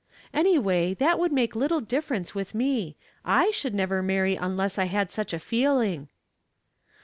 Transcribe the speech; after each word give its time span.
Anyway, 0.33 0.95
that 0.95 1.19
would 1.19 1.31
make 1.31 1.55
little 1.55 1.79
difference 1.79 2.33
with 2.33 2.55
me. 2.55 2.97
/ 3.25 3.51
should 3.51 3.75
never 3.75 4.01
marry 4.01 4.35
unless 4.35 4.79
I 4.79 4.85
had 4.85 5.11
such 5.11 5.31
a 5.31 5.37
feeling." 5.37 6.09